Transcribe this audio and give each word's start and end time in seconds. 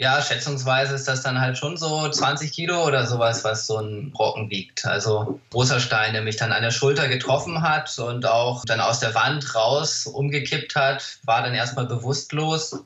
Ja, 0.00 0.22
schätzungsweise 0.22 0.94
ist 0.94 1.08
das 1.08 1.22
dann 1.22 1.40
halt 1.40 1.58
schon 1.58 1.76
so 1.76 2.08
20 2.08 2.52
Kilo 2.52 2.86
oder 2.86 3.04
sowas, 3.04 3.42
was 3.42 3.66
so 3.66 3.78
ein 3.78 4.12
Brocken 4.12 4.48
wiegt. 4.48 4.86
Also 4.86 5.40
großer 5.50 5.80
Stein, 5.80 6.12
der 6.12 6.22
mich 6.22 6.36
dann 6.36 6.52
an 6.52 6.62
der 6.62 6.70
Schulter 6.70 7.08
getroffen 7.08 7.62
hat 7.62 7.98
und 7.98 8.24
auch 8.24 8.64
dann 8.64 8.78
aus 8.78 9.00
der 9.00 9.12
Wand 9.16 9.56
raus 9.56 10.06
umgekippt 10.06 10.76
hat, 10.76 11.18
war 11.24 11.42
dann 11.42 11.52
erstmal 11.52 11.86
bewusstlos. 11.86 12.80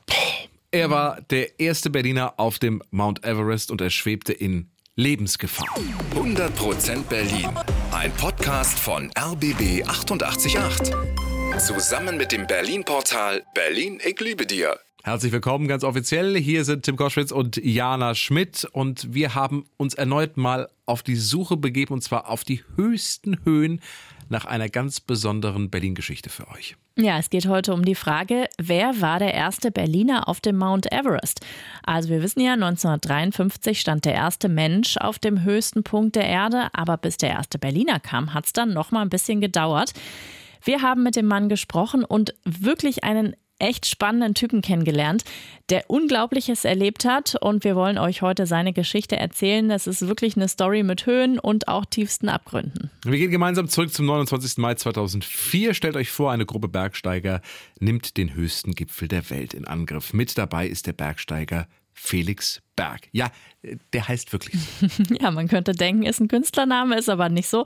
Er 0.71 0.89
war 0.89 1.21
der 1.29 1.59
erste 1.59 1.91
Berliner 1.91 2.33
auf 2.37 2.57
dem 2.57 2.81
Mount 2.89 3.23
Everest 3.23 3.69
und 3.69 3.79
er 3.79 3.91
schwebte 3.91 4.33
in 4.33 4.71
Lebensgefahr. 4.95 5.67
100% 6.15 7.03
Berlin. 7.03 7.47
Ein 7.91 8.11
Podcast 8.13 8.79
von 8.79 9.11
RBB 9.15 9.87
888. 9.87 10.57
Zusammen 11.59 12.17
mit 12.17 12.31
dem 12.31 12.47
Berlin-Portal 12.47 13.43
Berlin, 13.53 14.01
ich 14.03 14.19
liebe 14.19 14.47
dir. 14.47 14.79
Herzlich 15.05 15.33
willkommen, 15.33 15.67
ganz 15.67 15.83
offiziell. 15.83 16.37
Hier 16.37 16.63
sind 16.63 16.83
Tim 16.83 16.95
Koschwitz 16.95 17.33
und 17.33 17.57
Jana 17.57 18.15
Schmidt 18.15 18.65
und 18.71 19.13
wir 19.13 19.35
haben 19.35 19.65
uns 19.75 19.95
erneut 19.95 20.37
mal 20.37 20.69
auf 20.85 21.03
die 21.03 21.17
Suche 21.17 21.57
begeben 21.57 21.95
und 21.95 22.01
zwar 22.01 22.29
auf 22.29 22.45
die 22.45 22.63
höchsten 22.77 23.43
Höhen 23.43 23.81
nach 24.29 24.45
einer 24.45 24.69
ganz 24.69 25.01
besonderen 25.01 25.69
Berlin-Geschichte 25.69 26.29
für 26.29 26.47
euch. 26.47 26.77
Ja, 26.97 27.17
es 27.17 27.29
geht 27.29 27.49
heute 27.49 27.73
um 27.73 27.83
die 27.83 27.95
Frage, 27.95 28.47
wer 28.57 29.01
war 29.01 29.19
der 29.19 29.33
erste 29.33 29.71
Berliner 29.71 30.29
auf 30.29 30.39
dem 30.39 30.55
Mount 30.55 30.89
Everest? 30.93 31.41
Also 31.85 32.07
wir 32.07 32.23
wissen 32.23 32.39
ja, 32.39 32.53
1953 32.53 33.81
stand 33.81 34.05
der 34.05 34.13
erste 34.13 34.47
Mensch 34.47 34.95
auf 34.95 35.19
dem 35.19 35.43
höchsten 35.43 35.83
Punkt 35.83 36.15
der 36.15 36.27
Erde, 36.27 36.69
aber 36.71 36.95
bis 36.95 37.17
der 37.17 37.31
erste 37.31 37.59
Berliner 37.59 37.99
kam, 37.99 38.33
hat 38.33 38.45
es 38.45 38.53
dann 38.53 38.73
noch 38.73 38.91
mal 38.91 39.01
ein 39.01 39.09
bisschen 39.09 39.41
gedauert. 39.41 39.91
Wir 40.63 40.81
haben 40.81 41.03
mit 41.03 41.17
dem 41.17 41.25
Mann 41.25 41.49
gesprochen 41.49 42.05
und 42.05 42.35
wirklich 42.45 43.03
einen 43.03 43.35
echt 43.59 43.85
spannenden 43.85 44.33
Typen 44.33 44.61
kennengelernt, 44.61 45.23
der 45.69 45.89
Unglaubliches 45.89 46.65
erlebt 46.65 47.05
hat. 47.05 47.35
Und 47.41 47.63
wir 47.63 47.75
wollen 47.75 47.97
euch 47.97 48.21
heute 48.21 48.45
seine 48.45 48.73
Geschichte 48.73 49.15
erzählen. 49.15 49.69
Das 49.69 49.87
ist 49.87 50.07
wirklich 50.07 50.35
eine 50.35 50.47
Story 50.47 50.83
mit 50.83 51.05
Höhen 51.05 51.39
und 51.39 51.67
auch 51.67 51.85
tiefsten 51.85 52.29
Abgründen. 52.29 52.91
Wir 53.05 53.17
gehen 53.17 53.31
gemeinsam 53.31 53.67
zurück 53.67 53.93
zum 53.93 54.05
29. 54.05 54.57
Mai 54.57 54.75
2004. 54.75 55.73
Stellt 55.73 55.95
euch 55.95 56.11
vor, 56.11 56.31
eine 56.31 56.45
Gruppe 56.45 56.67
Bergsteiger 56.67 57.41
nimmt 57.79 58.17
den 58.17 58.33
höchsten 58.33 58.73
Gipfel 58.73 59.07
der 59.07 59.29
Welt 59.29 59.53
in 59.53 59.65
Angriff. 59.65 60.13
Mit 60.13 60.37
dabei 60.37 60.67
ist 60.67 60.87
der 60.87 60.93
Bergsteiger 60.93 61.67
Felix 61.93 62.61
Berg. 62.75 63.07
Ja, 63.11 63.29
der 63.93 64.07
heißt 64.07 64.33
wirklich 64.33 64.59
ja, 65.21 65.31
man 65.31 65.47
könnte 65.47 65.73
denken, 65.73 66.03
ist 66.03 66.19
ein 66.19 66.27
Künstlername, 66.27 66.97
ist 66.97 67.09
aber 67.09 67.29
nicht 67.29 67.47
so. 67.47 67.65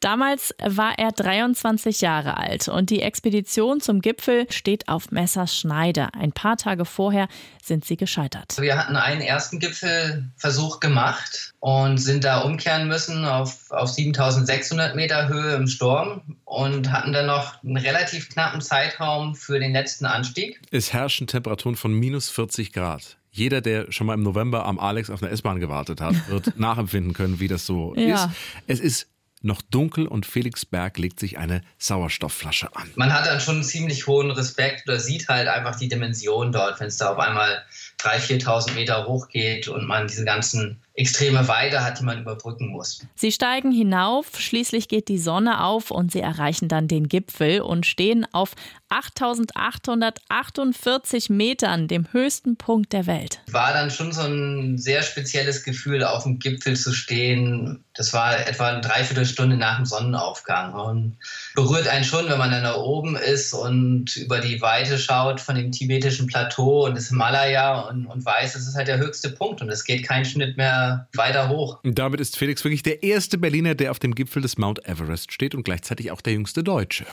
Damals 0.00 0.54
war 0.62 0.98
er 0.98 1.12
23 1.12 2.00
Jahre 2.00 2.36
alt 2.36 2.68
und 2.68 2.90
die 2.90 3.00
Expedition 3.00 3.80
zum 3.80 4.00
Gipfel 4.00 4.46
steht 4.50 4.88
auf 4.88 5.12
Messerschneide. 5.12 6.12
Ein 6.14 6.32
paar 6.32 6.56
Tage 6.56 6.84
vorher 6.84 7.28
sind 7.62 7.84
sie 7.84 7.96
gescheitert. 7.96 8.56
Wir 8.58 8.76
hatten 8.76 8.96
einen 8.96 9.20
ersten 9.20 9.60
Gipfelversuch 9.60 10.80
gemacht 10.80 11.54
und 11.60 11.98
sind 11.98 12.24
da 12.24 12.40
umkehren 12.40 12.88
müssen 12.88 13.24
auf, 13.24 13.70
auf 13.70 13.88
7600 13.88 14.96
Meter 14.96 15.28
Höhe 15.28 15.54
im 15.54 15.68
Sturm 15.68 16.36
und 16.44 16.90
hatten 16.90 17.12
dann 17.12 17.26
noch 17.26 17.62
einen 17.62 17.76
relativ 17.76 18.28
knappen 18.30 18.60
Zeitraum 18.60 19.34
für 19.36 19.60
den 19.60 19.72
letzten 19.72 20.06
Anstieg. 20.06 20.60
Es 20.70 20.92
herrschen 20.92 21.26
Temperaturen 21.26 21.76
von 21.76 21.92
minus 21.92 22.28
40 22.30 22.72
Grad 22.72 23.19
jeder, 23.30 23.60
der 23.60 23.90
schon 23.92 24.06
mal 24.06 24.14
im 24.14 24.22
November 24.22 24.66
am 24.66 24.78
Alex 24.78 25.10
auf 25.10 25.22
einer 25.22 25.32
S-Bahn 25.32 25.60
gewartet 25.60 26.00
hat, 26.00 26.14
wird 26.28 26.56
nachempfinden 26.58 27.12
können, 27.12 27.40
wie 27.40 27.48
das 27.48 27.66
so 27.66 27.94
ja. 27.96 28.24
ist. 28.24 28.30
Es 28.66 28.80
ist 28.80 29.06
noch 29.42 29.62
dunkel 29.62 30.06
und 30.06 30.26
Felix 30.26 30.66
Berg 30.66 30.98
legt 30.98 31.18
sich 31.18 31.38
eine 31.38 31.62
Sauerstoffflasche 31.78 32.76
an. 32.76 32.90
Man 32.96 33.12
hat 33.12 33.26
dann 33.26 33.40
schon 33.40 33.56
einen 33.56 33.64
ziemlich 33.64 34.06
hohen 34.06 34.30
Respekt 34.30 34.86
oder 34.86 35.00
sieht 35.00 35.28
halt 35.28 35.48
einfach 35.48 35.76
die 35.76 35.88
Dimension 35.88 36.52
dort, 36.52 36.78
wenn 36.80 36.88
es 36.88 36.98
da 36.98 37.12
auf 37.12 37.18
einmal 37.18 37.64
3.000, 38.00 38.44
4.000 38.44 38.74
Meter 38.74 39.06
hochgeht 39.06 39.68
und 39.68 39.86
man 39.86 40.08
diese 40.08 40.24
ganzen 40.24 40.82
extreme 40.94 41.46
Weite 41.48 41.84
hat, 41.84 42.00
die 42.00 42.04
man 42.04 42.20
überbrücken 42.20 42.68
muss. 42.68 43.06
Sie 43.14 43.32
steigen 43.32 43.72
hinauf, 43.72 44.38
schließlich 44.38 44.88
geht 44.88 45.08
die 45.08 45.18
Sonne 45.18 45.64
auf 45.64 45.90
und 45.90 46.12
sie 46.12 46.20
erreichen 46.20 46.68
dann 46.68 46.86
den 46.88 47.08
Gipfel 47.08 47.62
und 47.62 47.86
stehen 47.86 48.26
auf 48.32 48.54
8848 48.90 51.30
Metern, 51.30 51.86
dem 51.86 52.12
höchsten 52.12 52.56
Punkt 52.56 52.92
der 52.92 53.06
Welt. 53.06 53.40
War 53.50 53.72
dann 53.72 53.90
schon 53.90 54.12
so 54.12 54.22
ein 54.22 54.78
sehr 54.78 55.02
spezielles 55.02 55.62
Gefühl, 55.62 56.02
auf 56.02 56.24
dem 56.24 56.40
Gipfel 56.40 56.76
zu 56.76 56.92
stehen. 56.92 57.84
Das 57.94 58.12
war 58.12 58.48
etwa 58.48 58.66
eine 58.68 58.80
Dreiviertelstunde 58.80 59.56
nach 59.56 59.76
dem 59.76 59.86
Sonnenaufgang 59.86 60.74
und 60.74 61.16
berührt 61.54 61.86
einen 61.86 62.02
schon, 62.04 62.28
wenn 62.28 62.38
man 62.38 62.50
dann 62.50 62.64
da 62.64 62.74
oben 62.74 63.14
ist 63.16 63.54
und 63.54 64.16
über 64.16 64.40
die 64.40 64.60
Weite 64.60 64.98
schaut 64.98 65.40
von 65.40 65.54
dem 65.54 65.70
tibetischen 65.70 66.26
Plateau 66.26 66.86
und 66.86 66.96
das 66.96 67.06
Himalaya 67.08 67.82
und, 67.82 68.06
und 68.06 68.24
weiß, 68.24 68.56
es 68.56 68.66
ist 68.66 68.74
halt 68.74 68.88
der 68.88 68.98
höchste 68.98 69.30
Punkt 69.30 69.62
und 69.62 69.70
es 69.70 69.84
geht 69.84 70.02
kein 70.04 70.24
Schnitt 70.24 70.56
mehr 70.56 70.79
weiter 71.14 71.48
hoch. 71.48 71.78
Und 71.82 71.98
damit 71.98 72.20
ist 72.20 72.36
Felix 72.36 72.64
wirklich 72.64 72.82
der 72.82 73.02
erste 73.02 73.38
Berliner, 73.38 73.74
der 73.74 73.90
auf 73.90 73.98
dem 73.98 74.14
Gipfel 74.14 74.42
des 74.42 74.58
Mount 74.58 74.86
Everest 74.86 75.32
steht 75.32 75.54
und 75.54 75.64
gleichzeitig 75.64 76.10
auch 76.10 76.20
der 76.20 76.34
jüngste 76.34 76.62
Deutsche. 76.62 77.06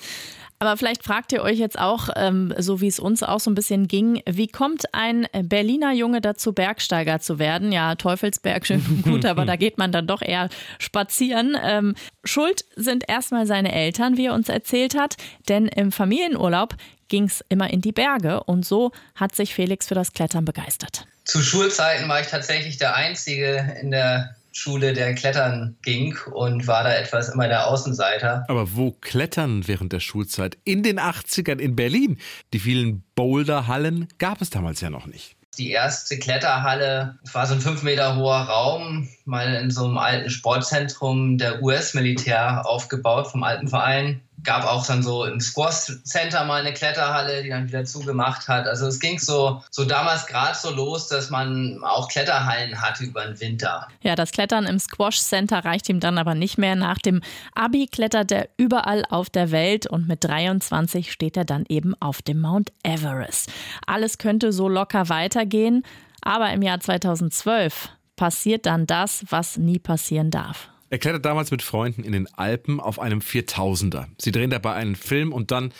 Aber 0.59 0.75
vielleicht 0.75 1.03
fragt 1.03 1.31
ihr 1.33 1.43
euch 1.43 1.59
jetzt 1.59 1.77
auch, 1.77 2.09
ähm, 2.15 2.53
so 2.57 2.81
wie 2.81 2.87
es 2.87 2.99
uns 2.99 3.21
auch 3.21 3.39
so 3.39 3.51
ein 3.51 3.55
bisschen 3.55 3.87
ging, 3.87 4.23
wie 4.27 4.47
kommt 4.47 4.93
ein 4.93 5.27
Berliner 5.43 5.93
Junge 5.93 6.19
dazu, 6.19 6.51
Bergsteiger 6.51 7.19
zu 7.19 7.37
werden? 7.37 7.71
Ja, 7.71 7.93
Teufelsberg, 7.95 8.65
schön 8.65 8.83
und 8.89 9.03
gut, 9.03 9.25
aber 9.25 9.45
da 9.45 9.55
geht 9.55 9.77
man 9.77 9.91
dann 9.91 10.07
doch 10.07 10.21
eher 10.21 10.49
spazieren. 10.79 11.55
Ähm, 11.61 11.93
Schuld 12.23 12.65
sind 12.75 13.07
erstmal 13.07 13.45
seine 13.45 13.71
Eltern, 13.71 14.17
wie 14.17 14.27
er 14.27 14.33
uns 14.33 14.49
erzählt 14.49 14.97
hat, 14.97 15.17
denn 15.47 15.67
im 15.67 15.91
Familienurlaub 15.91 16.75
ging 17.07 17.25
es 17.25 17.43
immer 17.49 17.69
in 17.69 17.81
die 17.81 17.91
Berge 17.91 18.43
und 18.43 18.65
so 18.65 18.91
hat 19.15 19.35
sich 19.35 19.53
Felix 19.53 19.87
für 19.87 19.95
das 19.95 20.13
Klettern 20.13 20.43
begeistert. 20.43 21.05
Zu 21.27 21.41
Schulzeiten 21.41 22.07
war 22.07 22.21
ich 22.21 22.27
tatsächlich 22.27 22.77
der 22.77 22.95
Einzige 22.95 23.75
in 23.81 23.91
der 23.91 24.35
Schule, 24.53 24.93
der 24.93 25.13
klettern 25.13 25.75
ging 25.83 26.17
und 26.31 26.67
war 26.67 26.85
da 26.85 26.93
etwas 26.93 27.27
immer 27.27 27.49
der 27.49 27.67
Außenseiter. 27.67 28.45
Aber 28.47 28.75
wo 28.75 28.91
klettern 28.91 29.67
während 29.67 29.91
der 29.91 29.99
Schulzeit? 29.99 30.57
In 30.63 30.83
den 30.83 30.99
80ern 30.99 31.59
in 31.59 31.75
Berlin. 31.75 32.17
Die 32.53 32.59
vielen 32.59 33.03
Boulderhallen 33.13 34.07
gab 34.19 34.41
es 34.41 34.49
damals 34.51 34.79
ja 34.79 34.89
noch 34.89 35.05
nicht. 35.05 35.35
Die 35.57 35.71
erste 35.71 36.17
Kletterhalle 36.17 37.17
war 37.33 37.45
so 37.45 37.55
ein 37.55 37.61
fünf 37.61 37.83
Meter 37.83 38.15
hoher 38.15 38.43
Raum, 38.43 39.09
mal 39.25 39.53
in 39.55 39.69
so 39.69 39.83
einem 39.83 39.97
alten 39.97 40.29
Sportzentrum 40.29 41.37
der 41.37 41.61
US-Militär 41.61 42.65
aufgebaut 42.65 43.27
vom 43.27 43.43
Alpenverein 43.43 44.21
gab 44.47 44.63
auch 44.63 44.87
dann 44.87 45.03
so 45.03 45.25
im 45.25 45.41
Squash 45.41 46.01
Center 46.03 46.45
mal 46.45 46.61
eine 46.61 46.73
Kletterhalle, 46.73 47.43
die 47.43 47.49
dann 47.49 47.67
wieder 47.67 47.83
zugemacht 47.83 48.47
hat. 48.47 48.65
Also 48.65 48.87
es 48.87 48.99
ging 48.99 49.19
so, 49.19 49.61
so 49.69 49.83
damals 49.83 50.25
gerade 50.25 50.57
so 50.57 50.71
los, 50.71 51.09
dass 51.09 51.29
man 51.29 51.83
auch 51.83 52.07
Kletterhallen 52.07 52.81
hatte 52.81 53.03
über 53.03 53.25
den 53.25 53.37
Winter. 53.41 53.89
Ja, 54.01 54.15
das 54.15 54.31
Klettern 54.31 54.65
im 54.65 54.79
Squash 54.79 55.19
Center 55.19 55.65
reicht 55.65 55.89
ihm 55.89 55.99
dann 55.99 56.17
aber 56.17 56.33
nicht 56.33 56.57
mehr. 56.57 56.77
Nach 56.77 56.97
dem 56.97 57.21
Abi 57.55 57.87
klettert 57.87 58.31
er 58.31 58.47
überall 58.55 59.03
auf 59.09 59.29
der 59.29 59.51
Welt 59.51 59.85
und 59.85 60.07
mit 60.07 60.23
23 60.23 61.11
steht 61.11 61.35
er 61.35 61.45
dann 61.45 61.65
eben 61.67 61.93
auf 61.99 62.21
dem 62.21 62.39
Mount 62.39 62.71
Everest. 62.83 63.51
Alles 63.85 64.17
könnte 64.17 64.53
so 64.53 64.69
locker 64.69 65.09
weitergehen, 65.09 65.83
aber 66.21 66.51
im 66.53 66.61
Jahr 66.61 66.79
2012 66.79 67.89
passiert 68.15 68.65
dann 68.65 68.87
das, 68.87 69.25
was 69.29 69.57
nie 69.57 69.77
passieren 69.77 70.31
darf. 70.31 70.69
Er 70.89 70.99
klettert 70.99 71.25
damals 71.25 71.51
mit 71.51 71.61
Freunden 71.61 72.03
in 72.03 72.13
den 72.13 72.33
Alpen 72.33 72.79
auf 72.79 72.99
einem 72.99 73.19
4000er. 73.19 74.05
Sie 74.17 74.31
drehen 74.31 74.49
dabei 74.49 74.73
einen 74.73 74.95
Film 74.95 75.33
und 75.33 75.51
dann 75.51 75.73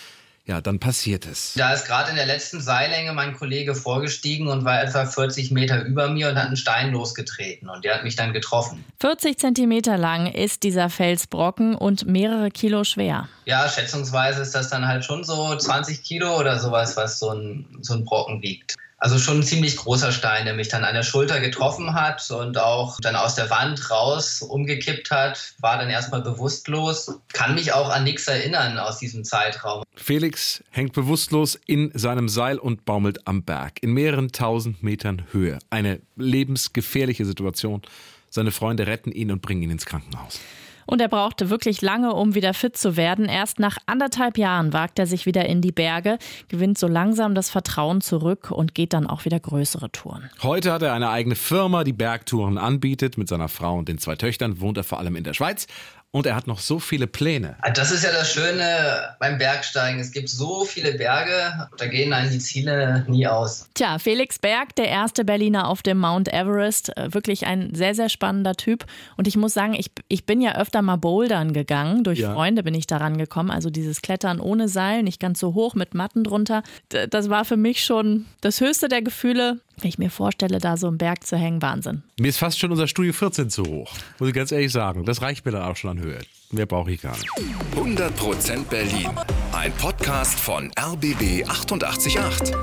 ja, 0.48 0.62
dann 0.62 0.80
passiert 0.80 1.26
es. 1.26 1.56
Da 1.58 1.74
ist 1.74 1.86
gerade 1.88 2.10
in 2.10 2.16
der 2.16 2.26
letzten 2.26 2.62
Seillänge 2.62 3.12
mein 3.12 3.36
Kollege 3.36 3.76
vorgestiegen 3.76 4.48
und 4.48 4.64
war 4.64 4.82
etwa 4.82 5.06
40 5.06 5.52
Meter 5.52 5.84
über 5.84 6.08
mir 6.10 6.30
und 6.30 6.38
hat 6.38 6.48
einen 6.48 6.56
Stein 6.56 6.94
losgetreten 6.94 7.68
und 7.68 7.84
der 7.84 7.96
hat 7.96 8.06
mich 8.06 8.16
dann 8.16 8.32
getroffen. 8.32 8.86
40 9.02 9.38
Zentimeter 9.38 9.98
lang 9.98 10.28
ist 10.32 10.64
dieser 10.64 10.90
Felsbrocken 10.90 11.76
und 11.76 12.08
mehrere 12.08 12.50
Kilo 12.50 12.86
schwer. 12.86 13.28
Ja, 13.44 13.68
schätzungsweise 13.68 14.42
ist 14.42 14.56
das 14.56 14.70
dann 14.70 14.88
halt 14.88 15.04
schon 15.04 15.26
so 15.26 15.54
20 15.54 16.02
Kilo 16.02 16.40
oder 16.40 16.58
sowas, 16.60 16.96
was 16.96 17.20
so 17.20 17.32
ein, 17.32 17.66
so 17.82 17.96
ein 17.96 18.06
Brocken 18.06 18.42
wiegt. 18.42 18.78
Also 19.00 19.20
schon 19.20 19.40
ein 19.40 19.44
ziemlich 19.44 19.78
großer 19.78 20.12
Stein, 20.12 20.46
der 20.46 20.56
mich 20.56 20.70
dann 20.70 20.84
an 20.84 20.96
der 20.96 21.04
Schulter 21.04 21.40
getroffen 21.40 21.94
hat 21.94 22.30
und 22.32 22.58
auch 22.58 23.00
dann 23.00 23.16
aus 23.16 23.36
der 23.36 23.50
Wand 23.52 23.92
raus 23.92 24.42
umgekippt 24.42 25.12
hat, 25.12 25.54
war 25.60 25.78
dann 25.78 25.92
erstmal 25.92 26.24
bewusstlos. 26.24 27.12
Kann 27.32 27.54
mich 27.54 27.74
auch 27.74 27.90
an 27.90 28.06
nichts 28.06 28.28
erinnern 28.28 28.80
aus 28.80 28.98
diesem 28.98 29.24
Zeitraum. 29.24 29.84
Felix 29.96 30.64
hängt 30.72 30.94
bewusstlos 30.94 31.60
in 31.68 31.92
seinem 31.94 32.28
Seil 32.28 32.58
und 32.58 32.86
baumelt 32.86 33.28
am 33.28 33.44
Berg 33.44 33.84
in 33.84 33.94
mehreren 33.94 34.32
tausend 34.32 34.82
Metern 34.82 35.28
Höhe. 35.32 35.60
Eine 35.70 36.02
lebensgefährliche 36.16 37.26
Situation. 37.26 37.84
Seine 38.32 38.52
Freunde 38.52 38.88
retten 38.88 39.12
ihn 39.12 39.32
und 39.32 39.44
bringen 39.44 39.62
ihn 39.62 39.72
ins 39.72 39.86
Krankenhaus. 39.86 40.40
Und 40.88 41.02
er 41.02 41.10
brauchte 41.10 41.50
wirklich 41.50 41.82
lange, 41.82 42.14
um 42.14 42.34
wieder 42.34 42.54
fit 42.54 42.78
zu 42.78 42.98
werden. 42.98 43.26
Erst 43.26 43.60
nach 43.60 43.78
anderthalb 43.86 44.38
Jahren 44.38 44.74
wagt 44.74 44.98
er 44.98 45.06
sich 45.06 45.26
wieder 45.26 45.46
in 45.46 45.62
die 45.62 45.74
Berge, 45.74 46.18
gewinnt 46.48 46.78
so 46.78 46.88
langsam 46.88 47.36
das 47.36 47.50
Vertrauen 47.50 48.02
zurück 48.02 48.50
und 48.50 48.74
geht 48.74 48.94
dann 48.94 49.06
auch 49.06 49.26
wieder 49.26 49.40
größere 49.40 49.92
Touren. 49.92 50.30
Heute 50.42 50.72
hat 50.72 50.82
er 50.82 50.94
eine 50.94 51.10
eigene 51.10 51.36
Firma, 51.36 51.84
die 51.84 51.94
Bergtouren 51.94 52.58
anbietet. 52.58 53.18
Mit 53.18 53.28
seiner 53.28 53.50
Frau 53.50 53.78
und 53.78 53.90
den 53.90 53.98
zwei 53.98 54.16
Töchtern 54.16 54.62
wohnt 54.62 54.78
er 54.78 54.86
vor 54.86 54.98
allem 54.98 55.18
in 55.18 55.26
der 55.26 55.34
Schweiz 55.34 55.68
und 56.12 56.26
er 56.26 56.36
hat 56.36 56.48
noch 56.48 56.60
so 56.60 56.80
viele 56.80 57.06
Pläne. 57.06 57.58
Ah, 57.62 57.70
das 57.70 57.92
ist 57.92 58.04
ja 58.04 58.12
das 58.12 58.32
Schöne 58.32 59.16
beim 59.20 59.38
Bergsteigen. 59.38 60.00
Es 60.00 60.12
gibt 60.12 60.30
so 60.30 60.64
viele 60.64 60.94
Berge, 60.94 61.68
da 61.78 61.86
gehen 61.86 62.14
einem 62.14 62.32
die 62.32 62.40
Ziele 62.40 63.06
nie 63.08 63.28
aus. 63.28 63.70
Tja, 63.74 64.00
Felix 64.00 64.40
Berg, 64.40 64.76
der 64.76 64.88
erste 64.88 65.26
Berliner 65.26 65.68
auf 65.68 65.82
dem 65.82 65.98
Mount 66.00 66.34
Everest, 66.34 66.96
äh, 66.98 67.14
wirklich 67.14 67.46
ein 67.46 67.76
sehr, 67.76 67.94
sehr 67.94 68.10
spannender 68.10 68.56
Typ. 68.56 68.86
Und 69.18 69.28
ich 69.28 69.36
muss 69.36 69.54
sagen, 69.54 69.74
ich, 69.74 69.92
ich 70.08 70.26
bin 70.26 70.42
ja 70.42 70.56
öfter 70.56 70.82
mal 70.82 70.96
bouldern 70.96 71.54
gegangen. 71.54 72.04
Durch 72.04 72.20
ja. 72.20 72.34
Freunde 72.34 72.64
bin 72.64 72.74
ich 72.74 72.88
daran 72.88 73.18
gekommen. 73.18 73.52
Also 73.52 73.70
dieses 73.70 74.02
Klettern 74.02 74.40
ohne 74.40 74.70
Seil, 74.70 75.04
nicht 75.04 75.20
ganz 75.20 75.40
so 75.40 75.54
hoch, 75.54 75.76
mit 75.76 75.94
Matten 75.94 76.24
drunter. 76.24 76.64
Das 77.10 77.30
war 77.30 77.44
für 77.44 77.58
mich 77.58 77.84
schon 77.84 78.26
das 78.42 78.62
höchste 78.62 78.88
der 78.88 79.02
Gefühle. 79.02 79.60
Wenn 79.80 79.90
ich 79.90 80.00
mir 80.00 80.10
vorstelle, 80.10 80.58
da 80.58 80.76
so 80.76 80.88
im 80.88 80.98
Berg 80.98 81.26
zu 81.26 81.38
hängen, 81.38 81.62
Wahnsinn. 81.62 82.02
Mir 82.20 82.30
ist 82.30 82.40
fast 82.40 82.58
schon 82.58 82.72
unser 82.72 82.88
Studio 82.88 83.14
14 83.14 83.52
zu 83.52 83.64
hoch. 83.64 83.94
Muss 84.18 84.30
ich 84.30 84.36
ganz 84.36 84.52
ehrlich 84.52 84.72
sagen. 84.72 85.06
Das 85.06 85.22
reicht 85.22 85.46
mir 85.46 85.52
dann 85.52 85.62
auch 85.62 85.76
schon 85.76 85.92
an 85.92 86.00
Höhe. 86.00 86.20
Mehr 86.50 86.66
brauche 86.66 86.92
ich 86.92 87.02
gar 87.02 87.16
nicht. 87.16 87.30
100% 87.76 88.64
Berlin. 88.70 89.10
Ein 89.52 89.72
Podcast 89.74 90.40
von 90.40 90.72
RBB 90.80 91.48
888. 91.48 92.56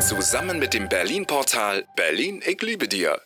Zusammen 0.00 0.58
mit 0.58 0.74
dem 0.74 0.88
Berlin-Portal 0.88 1.84
Berlin, 1.96 2.40
ich 2.44 2.60
liebe 2.62 2.88
dir. 2.88 3.20